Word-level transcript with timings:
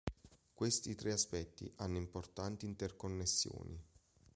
Questi 0.55 0.95
tre 0.95 1.11
aspetti 1.11 1.71
hanno 1.75 1.97
importanti 1.97 2.65
interconnessioni. 2.65 3.79